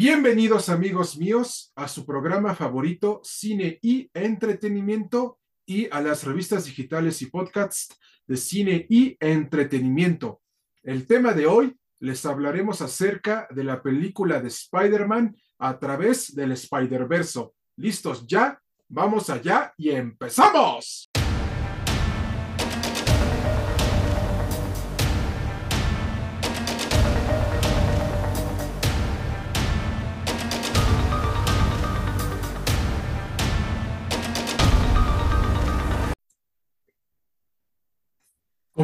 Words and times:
Bienvenidos 0.00 0.68
amigos 0.68 1.18
míos 1.18 1.72
a 1.74 1.88
su 1.88 2.06
programa 2.06 2.54
favorito 2.54 3.20
Cine 3.24 3.80
y 3.82 4.08
Entretenimiento 4.14 5.40
y 5.66 5.88
a 5.90 6.00
las 6.00 6.22
revistas 6.22 6.66
digitales 6.66 7.20
y 7.20 7.26
podcasts 7.26 7.98
de 8.24 8.36
cine 8.36 8.86
y 8.88 9.16
entretenimiento. 9.18 10.40
El 10.84 11.04
tema 11.04 11.32
de 11.32 11.48
hoy 11.48 11.76
les 11.98 12.24
hablaremos 12.26 12.80
acerca 12.80 13.48
de 13.50 13.64
la 13.64 13.82
película 13.82 14.40
de 14.40 14.46
Spider-Man 14.46 15.36
a 15.58 15.80
través 15.80 16.32
del 16.32 16.52
Spider-Verso. 16.52 17.54
¿Listos 17.74 18.24
ya? 18.24 18.62
Vamos 18.86 19.28
allá 19.30 19.74
y 19.76 19.90
empezamos. 19.90 21.10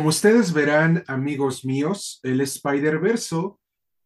Como 0.05 0.11
ustedes 0.11 0.53
verán, 0.53 1.03
amigos 1.07 1.65
míos, 1.65 2.21
el 2.25 2.43
Spider-Verso 2.43 3.59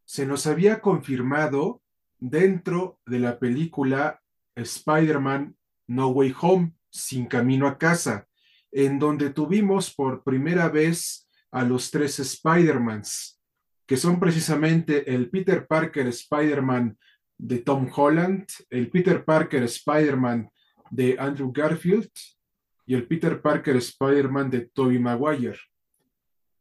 se 0.04 0.26
nos 0.26 0.46
había 0.46 0.80
confirmado 0.80 1.82
dentro 2.20 3.00
de 3.04 3.18
la 3.18 3.40
película 3.40 4.22
Spider-Man 4.54 5.56
No 5.88 6.10
Way 6.10 6.36
Home, 6.40 6.72
Sin 6.88 7.26
Camino 7.26 7.66
a 7.66 7.78
Casa, 7.78 8.28
en 8.70 9.00
donde 9.00 9.30
tuvimos 9.30 9.92
por 9.92 10.22
primera 10.22 10.68
vez 10.68 11.28
a 11.50 11.64
los 11.64 11.90
tres 11.90 12.20
Spider-Mans, 12.20 13.42
que 13.84 13.96
son 13.96 14.20
precisamente 14.20 15.12
el 15.12 15.28
Peter 15.30 15.66
Parker 15.66 16.06
Spider-Man 16.06 16.96
de 17.36 17.58
Tom 17.58 17.90
Holland, 17.92 18.46
el 18.70 18.88
Peter 18.88 19.24
Parker 19.24 19.64
Spider-Man 19.64 20.48
de 20.92 21.16
Andrew 21.18 21.50
Garfield 21.52 22.12
y 22.86 22.94
el 22.94 23.04
Peter 23.08 23.42
Parker 23.42 23.74
Spider-Man 23.74 24.48
de 24.48 24.60
Tobey 24.72 25.00
Maguire. 25.00 25.58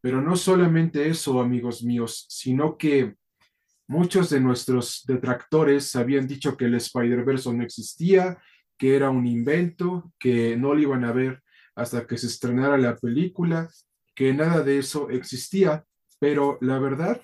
Pero 0.01 0.21
no 0.21 0.35
solamente 0.35 1.07
eso, 1.07 1.39
amigos 1.39 1.83
míos, 1.83 2.25
sino 2.29 2.77
que 2.77 3.15
muchos 3.87 4.29
de 4.29 4.39
nuestros 4.39 5.03
detractores 5.07 5.95
habían 5.95 6.27
dicho 6.27 6.55
que 6.55 6.65
el 6.65 6.75
Spider-Verse 6.75 7.53
no 7.53 7.63
existía, 7.63 8.37
que 8.77 8.95
era 8.95 9.09
un 9.09 9.25
invento, 9.25 10.11
que 10.19 10.55
no 10.55 10.73
lo 10.73 10.79
iban 10.79 11.03
a 11.03 11.11
ver 11.11 11.41
hasta 11.75 12.05
que 12.05 12.17
se 12.17 12.27
estrenara 12.27 12.77
la 12.77 12.95
película, 12.95 13.69
que 14.15 14.33
nada 14.33 14.63
de 14.63 14.79
eso 14.79 15.09
existía. 15.09 15.85
Pero 16.19 16.57
la 16.61 16.79
verdad 16.79 17.21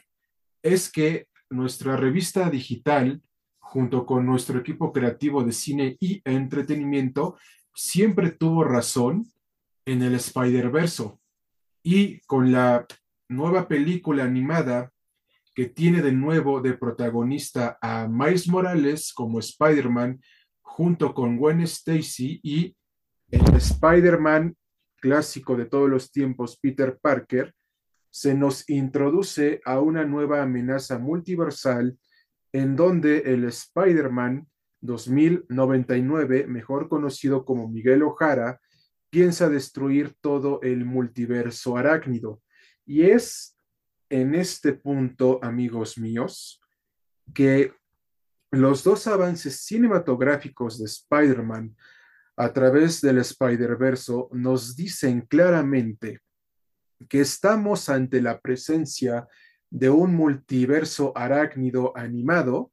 es 0.61 0.91
que 0.91 1.27
nuestra 1.49 1.97
revista 1.97 2.49
digital, 2.49 3.21
junto 3.59 4.05
con 4.05 4.25
nuestro 4.25 4.59
equipo 4.59 4.91
creativo 4.91 5.43
de 5.43 5.51
cine 5.51 5.97
y 5.99 6.21
entretenimiento, 6.25 7.37
siempre 7.73 8.31
tuvo 8.31 8.63
razón 8.63 9.31
en 9.85 10.01
el 10.01 10.15
Spider-Verse 10.15 11.11
y 11.83 12.21
con 12.21 12.51
la 12.51 12.87
nueva 13.29 13.67
película 13.67 14.23
animada 14.23 14.91
que 15.53 15.67
tiene 15.67 16.01
de 16.01 16.13
nuevo 16.13 16.61
de 16.61 16.73
protagonista 16.73 17.77
a 17.81 18.07
Miles 18.07 18.47
Morales 18.47 19.13
como 19.13 19.39
Spider-Man 19.39 20.19
junto 20.61 21.13
con 21.13 21.37
Gwen 21.37 21.61
Stacy 21.61 22.39
y 22.41 22.75
el 23.29 23.55
Spider-Man 23.55 24.55
clásico 24.99 25.55
de 25.55 25.65
todos 25.65 25.89
los 25.89 26.11
tiempos, 26.11 26.57
Peter 26.59 26.97
Parker, 26.99 27.53
se 28.09 28.33
nos 28.33 28.69
introduce 28.69 29.59
a 29.65 29.79
una 29.79 30.05
nueva 30.05 30.41
amenaza 30.41 30.97
multiversal 30.97 31.97
en 32.53 32.75
donde 32.75 33.17
el 33.19 33.43
Spider-Man 33.45 34.47
2099, 34.81 36.47
mejor 36.47 36.87
conocido 36.87 37.43
como 37.43 37.67
Miguel 37.67 38.03
O'Hara, 38.03 38.59
piensa 39.13 39.47
destruir 39.47 40.15
todo 40.21 40.59
el 40.63 40.85
multiverso 40.85 41.77
arácnido. 41.77 42.41
Y 42.83 43.03
es 43.03 43.55
en 44.09 44.33
este 44.33 44.73
punto, 44.73 45.39
amigos 45.43 45.99
míos, 45.99 46.59
que 47.31 47.75
los 48.49 48.83
dos 48.83 49.05
avances 49.05 49.65
cinematográficos 49.65 50.79
de 50.79 50.85
Spider-Man 50.85 51.75
a 52.37 52.53
través 52.53 53.01
del 53.01 53.19
Spider-Verso 53.19 54.29
nos 54.31 54.75
dicen 54.75 55.21
claramente 55.21 56.21
que 57.07 57.21
estamos 57.21 57.89
ante 57.89 58.19
la 58.19 58.39
presencia 58.41 59.27
de 59.69 59.91
un 59.91 60.15
multiverso 60.15 61.15
arácnido 61.15 61.95
animado 61.95 62.71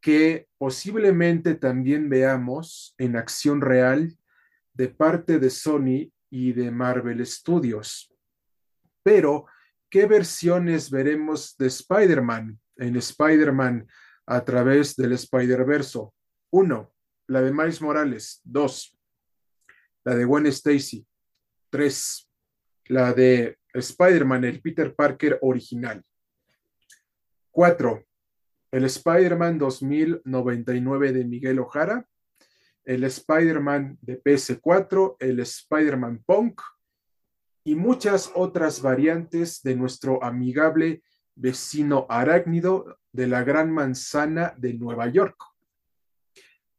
que 0.00 0.48
posiblemente 0.58 1.54
también 1.54 2.08
veamos 2.08 2.96
en 2.98 3.14
acción 3.14 3.60
real 3.60 4.18
de 4.74 4.88
parte 4.88 5.38
de 5.38 5.50
Sony 5.50 6.10
y 6.30 6.52
de 6.52 6.70
Marvel 6.70 7.24
Studios. 7.26 8.12
Pero, 9.02 9.46
¿qué 9.90 10.06
versiones 10.06 10.90
veremos 10.90 11.56
de 11.56 11.66
Spider-Man 11.66 12.58
en 12.76 12.96
Spider-Man 12.96 13.86
a 14.26 14.44
través 14.44 14.96
del 14.96 15.12
Spider-Verso? 15.12 16.14
Uno, 16.50 16.92
la 17.26 17.42
de 17.42 17.52
Miles 17.52 17.80
Morales. 17.82 18.40
Dos, 18.44 18.96
la 20.04 20.14
de 20.14 20.24
Gwen 20.24 20.46
Stacy. 20.46 21.06
Tres, 21.70 22.30
la 22.86 23.12
de 23.12 23.58
Spider-Man, 23.74 24.44
el 24.44 24.60
Peter 24.60 24.94
Parker 24.94 25.38
original. 25.42 26.02
Cuatro, 27.50 28.06
el 28.70 28.84
Spider-Man 28.84 29.58
2099 29.58 31.12
de 31.12 31.24
Miguel 31.24 31.58
Ojara 31.58 32.06
el 32.84 33.04
Spider-Man 33.04 33.98
de 34.00 34.22
PS4, 34.22 35.16
el 35.20 35.40
Spider-Man 35.40 36.22
Punk 36.26 36.60
y 37.64 37.74
muchas 37.74 38.30
otras 38.34 38.82
variantes 38.82 39.62
de 39.62 39.76
nuestro 39.76 40.22
amigable 40.22 41.02
vecino 41.34 42.06
arácnido 42.08 42.98
de 43.12 43.26
la 43.26 43.44
Gran 43.44 43.70
Manzana 43.70 44.54
de 44.58 44.74
Nueva 44.74 45.06
York. 45.08 45.36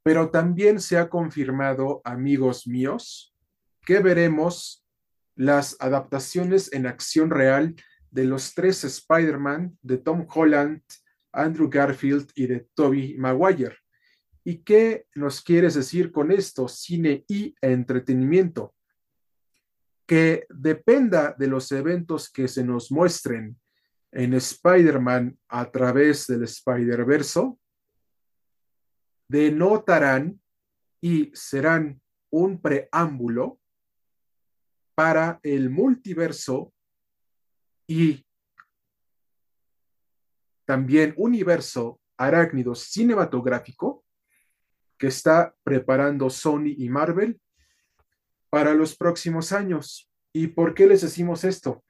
Pero 0.04 0.30
también 0.30 0.82
se 0.82 0.98
ha 0.98 1.10
confirmado, 1.10 2.02
amigos 2.04 2.68
míos, 2.68 3.34
que 3.86 4.00
veremos 4.00 4.86
las 5.36 5.78
adaptaciones 5.80 6.72
en 6.74 6.86
acción 6.86 7.30
real 7.30 7.76
de 8.12 8.26
los 8.26 8.54
tres 8.54 8.84
Spider-Man 8.84 9.78
de 9.82 9.98
Tom 9.98 10.28
Holland, 10.32 10.82
Andrew 11.32 11.70
Garfield 11.70 12.30
y 12.36 12.48
de 12.48 12.68
Tobey 12.76 13.18
Maguire. 13.18 13.83
¿Y 14.44 14.58
qué 14.58 15.08
nos 15.16 15.42
quieres 15.42 15.76
decir 15.76 16.12
con 16.12 16.32
esto, 16.32 16.68
cine 16.68 17.24
y 17.28 17.56
entretenimiento? 17.62 18.76
Que 20.06 20.46
dependa 20.50 21.34
de 21.38 21.48
los 21.48 21.72
eventos 21.72 22.30
que 22.30 22.48
se 22.48 22.64
nos 22.64 22.92
muestren 22.92 23.58
en 24.12 24.34
Spider-Man 24.34 25.40
a 25.48 25.72
través 25.72 26.28
del 26.28 26.44
Spider-Verso, 26.44 27.60
denotarán 29.28 30.40
y 31.02 31.32
serán 31.34 32.00
un 32.30 32.62
preámbulo 32.62 33.60
para 34.96 35.40
el 35.42 35.70
multiverso 35.70 36.74
y 37.88 38.26
también 40.66 41.14
universo 41.18 42.00
arácnido 42.18 42.76
cinematográfico 42.76 44.03
que 44.98 45.08
está 45.08 45.56
preparando 45.64 46.30
Sony 46.30 46.76
y 46.78 46.90
Marvel 46.90 47.40
para 48.50 48.74
los 48.74 48.96
próximos 48.96 49.52
años. 49.52 50.10
¿Y 50.32 50.48
por 50.48 50.74
qué 50.74 50.88
les 50.88 51.02
decimos 51.02 51.44
esto? 51.44 51.84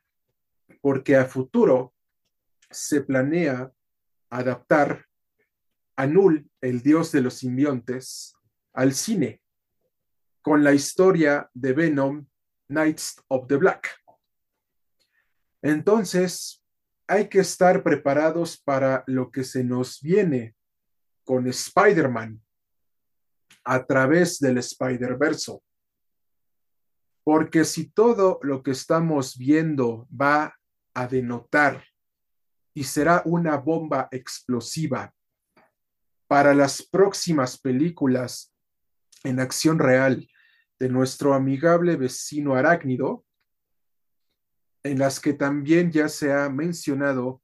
Porque 0.81 1.15
a 1.15 1.25
futuro 1.25 1.93
se 2.69 3.01
planea 3.01 3.71
adaptar 4.29 5.05
a 5.95 6.07
Null, 6.07 6.49
el 6.61 6.81
dios 6.81 7.11
de 7.11 7.21
los 7.21 7.35
simbiontes, 7.35 8.33
al 8.73 8.93
cine, 8.93 9.41
con 10.41 10.63
la 10.63 10.73
historia 10.73 11.49
de 11.53 11.73
Venom, 11.73 12.25
Knights 12.67 13.21
of 13.27 13.47
the 13.47 13.57
Black. 13.57 13.89
Entonces, 15.61 16.63
hay 17.07 17.29
que 17.29 17.39
estar 17.39 17.83
preparados 17.83 18.57
para 18.57 19.03
lo 19.07 19.31
que 19.31 19.43
se 19.43 19.63
nos 19.63 20.01
viene 20.01 20.55
con 21.23 21.47
Spider-Man, 21.47 22.41
a 23.63 23.85
través 23.85 24.39
del 24.39 24.57
Spider-Verso. 24.57 25.63
Porque 27.23 27.63
si 27.63 27.89
todo 27.89 28.39
lo 28.41 28.63
que 28.63 28.71
estamos 28.71 29.37
viendo 29.37 30.07
va 30.09 30.55
a 30.93 31.07
denotar 31.07 31.83
y 32.73 32.83
será 32.83 33.21
una 33.25 33.57
bomba 33.57 34.07
explosiva 34.11 35.13
para 36.27 36.53
las 36.53 36.81
próximas 36.81 37.57
películas 37.57 38.53
en 39.23 39.39
acción 39.39 39.79
real 39.79 40.27
de 40.79 40.89
nuestro 40.89 41.33
amigable 41.33 41.95
vecino 41.95 42.55
arácnido, 42.55 43.23
en 44.83 44.99
las 44.99 45.19
que 45.19 45.33
también 45.33 45.91
ya 45.91 46.09
se 46.09 46.33
ha 46.33 46.49
mencionado 46.49 47.41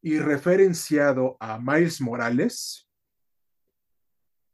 y 0.00 0.18
referenciado 0.18 1.36
a 1.40 1.58
Miles 1.58 2.00
Morales, 2.00 2.83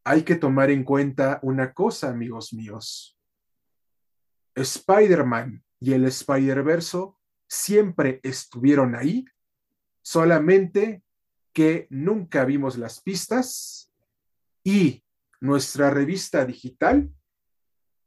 hay 0.05 0.23
que 0.23 0.37
tomar 0.37 0.70
en 0.70 0.85
cuenta 0.85 1.38
una 1.43 1.73
cosa, 1.73 2.11
amigos 2.11 2.52
míos. 2.52 3.19
Spider-Man 4.55 5.62
y 5.79 5.93
el 5.93 6.05
Spider-Verso 6.05 7.19
siempre 7.47 8.20
estuvieron 8.23 8.94
ahí, 8.94 9.25
solamente 10.02 11.02
que 11.52 11.87
nunca 11.91 12.44
vimos 12.44 12.79
las 12.79 13.00
pistas 13.00 13.93
y 14.62 15.05
nuestra 15.41 15.91
revista 15.91 16.44
digital 16.44 17.11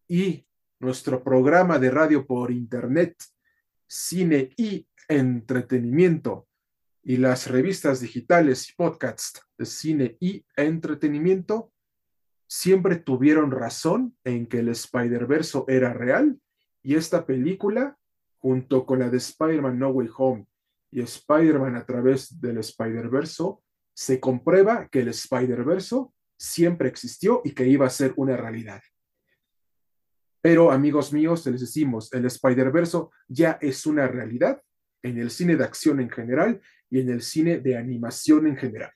y 0.08 0.46
nuestro 0.80 1.24
programa 1.24 1.80
de 1.80 1.92
radio 1.92 2.26
por 2.26 2.52
internet, 2.52 3.16
cine 3.88 4.50
y 4.58 4.88
entretenimiento 5.08 6.48
y 7.04 7.18
las 7.18 7.48
revistas 7.48 8.00
digitales 8.00 8.70
y 8.70 8.74
podcasts 8.76 9.42
de 9.58 9.66
cine 9.66 10.18
y 10.20 10.46
entretenimiento 10.56 11.73
siempre 12.54 12.98
tuvieron 12.98 13.50
razón 13.50 14.16
en 14.24 14.46
que 14.46 14.60
el 14.60 14.70
Spider-Verse 14.70 15.64
era 15.68 15.92
real 15.92 16.40
y 16.84 16.94
esta 16.94 17.26
película, 17.26 17.98
junto 18.38 18.86
con 18.86 19.00
la 19.00 19.10
de 19.10 19.18
Spider-Man 19.18 19.80
No 19.80 19.90
Way 19.90 20.10
Home 20.16 20.46
y 20.92 21.02
Spider-Man 21.02 21.76
a 21.76 21.84
través 21.84 22.40
del 22.40 22.60
Spider-Verse, 22.60 23.44
se 23.96 24.20
comprueba 24.20 24.88
que 24.88 25.00
el 25.00 25.08
Spider-Verse 25.08 25.96
siempre 26.38 26.90
existió 26.90 27.42
y 27.44 27.54
que 27.54 27.68
iba 27.68 27.88
a 27.88 27.90
ser 27.90 28.14
una 28.18 28.38
realidad. 28.38 28.84
Pero 30.40 30.72
amigos 30.72 31.12
míos, 31.12 31.44
les 31.48 31.60
decimos, 31.60 32.14
el 32.14 32.26
Spider-Verse 32.26 33.00
ya 33.28 33.58
es 33.62 33.88
una 33.88 34.08
realidad 34.08 34.62
en 35.02 35.18
el 35.18 35.32
cine 35.32 35.56
de 35.56 35.64
acción 35.64 36.00
en 36.00 36.12
general 36.12 36.62
y 36.88 37.00
en 37.00 37.10
el 37.10 37.24
cine 37.24 37.58
de 37.62 37.78
animación 37.78 38.46
en 38.46 38.58
general. 38.58 38.92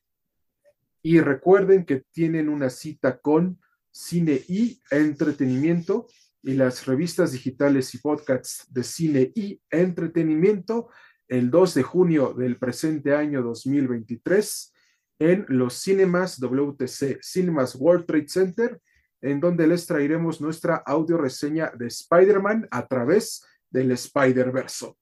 Y 1.07 1.21
recuerden 1.21 1.86
que 1.86 2.04
tienen 2.12 2.50
una 2.50 2.69
cita 2.69 3.18
con 3.19 3.62
Cine 3.92 4.44
y 4.50 4.81
Entretenimiento 4.92 6.07
y 6.44 6.56
las 6.56 6.86
revistas 6.86 7.31
digitales 7.31 7.95
y 7.95 8.00
podcasts 8.00 8.65
de 8.74 8.83
cine 8.83 9.31
y 9.33 9.62
entretenimiento 9.69 10.89
el 11.30 11.50
2 11.50 11.75
de 11.75 11.83
junio 11.83 12.33
del 12.33 12.57
presente 12.57 13.15
año 13.15 13.42
2023 13.42 14.74
en 15.19 15.45
los 15.48 15.75
cinemas 15.75 16.42
WTC, 16.42 17.19
Cinemas 17.21 17.75
World 17.75 18.06
Trade 18.06 18.27
Center, 18.27 18.81
en 19.21 19.39
donde 19.39 19.65
les 19.65 19.88
traeremos 19.88 20.42
nuestra 20.42 20.75
audio 20.75 21.18
reseña 21.18 21.71
de 21.74 21.88
Spider-Man 21.88 22.68
a 22.69 22.86
través 22.86 23.45
del 23.69 23.92
Spider-Verse. 23.92 24.94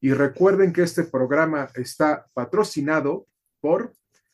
Y 0.00 0.14
recuerden 0.14 0.72
que 0.72 0.84
este 0.84 1.04
programa 1.04 1.68
está 1.74 2.24
patrocinado 2.32 3.26
por 3.60 3.92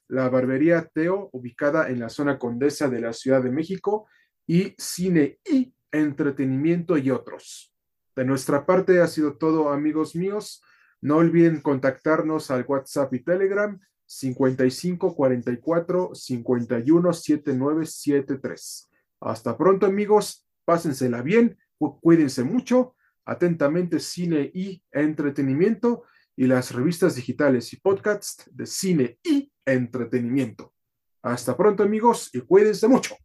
la 0.08 0.28
Barbería 0.28 0.88
Teo, 0.92 1.30
ubicada 1.32 1.88
en 1.88 2.00
la 2.00 2.08
zona 2.08 2.38
condesa 2.38 2.88
de 2.88 3.00
la 3.00 3.12
Ciudad 3.12 3.42
de 3.42 3.50
México, 3.50 4.08
y 4.46 4.74
Cine 4.78 5.38
y 5.44 5.74
Entretenimiento 5.90 6.98
y 6.98 7.10
otros. 7.10 7.72
De 8.14 8.24
nuestra 8.24 8.66
parte 8.66 9.00
ha 9.00 9.06
sido 9.06 9.36
todo, 9.36 9.70
amigos 9.70 10.14
míos. 10.14 10.62
No 11.00 11.16
olviden 11.16 11.60
contactarnos 11.60 12.50
al 12.50 12.64
WhatsApp 12.66 13.14
y 13.14 13.20
Telegram 13.20 13.78
55 14.06 15.14
44 15.14 16.10
51 16.14 17.12
79 17.12 17.86
73. 17.86 18.90
Hasta 19.20 19.56
pronto, 19.56 19.86
amigos. 19.86 20.46
Pásensela 20.64 21.22
bien, 21.22 21.56
cuídense 22.00 22.42
mucho. 22.42 22.94
Atentamente, 23.24 24.00
cine 24.00 24.50
y 24.54 24.82
entretenimiento 24.92 26.04
y 26.36 26.46
las 26.46 26.72
revistas 26.72 27.16
digitales 27.16 27.72
y 27.72 27.76
podcasts 27.76 28.48
de 28.52 28.66
cine 28.66 29.18
y 29.24 29.50
entretenimiento. 29.66 30.72
Hasta 31.22 31.56
pronto, 31.56 31.82
amigos, 31.82 32.30
y 32.32 32.40
cuídense 32.40 32.88
mucho. 32.88 33.16